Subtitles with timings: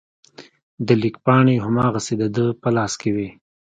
[0.87, 3.29] د لیک پاڼې هماغسې د ده په لاس کې وې.